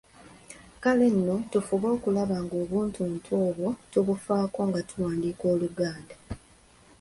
[0.83, 6.15] Kale nno tufube okulaba ng’obuntuntu obwo tubufaako nga tuwandiika Oluganda.